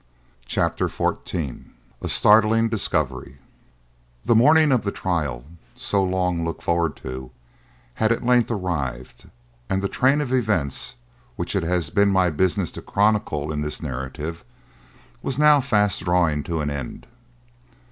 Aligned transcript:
CHAPTER 0.47 0.87
XIV 0.87 1.65
A 2.01 2.09
STARTLING 2.09 2.69
DISCOVERY 2.69 3.37
The 4.25 4.33
morning 4.35 4.71
of 4.71 4.81
the 4.83 4.91
trial, 4.91 5.43
so 5.75 6.03
long 6.03 6.43
looked 6.43 6.63
forward 6.63 6.95
to, 7.05 7.29
had 7.93 8.11
at 8.11 8.25
length 8.25 8.49
arrived, 8.49 9.29
and 9.69 9.83
the 9.83 9.87
train 9.87 10.19
of 10.19 10.33
events 10.33 10.95
which 11.35 11.55
it 11.55 11.61
has 11.61 11.91
been 11.91 12.09
my 12.09 12.31
business 12.31 12.71
to 12.71 12.81
chronicle 12.81 13.51
in 13.51 13.61
this 13.61 13.79
narrative 13.79 14.43
was 15.21 15.37
now 15.37 15.61
fast 15.61 16.03
drawing 16.03 16.41
to 16.45 16.61
an 16.61 16.71
end. 16.71 17.05